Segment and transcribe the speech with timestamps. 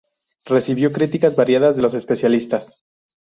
[0.47, 2.81] Recibió críticas variadas de los especialistas.